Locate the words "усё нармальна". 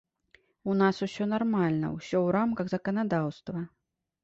1.07-1.93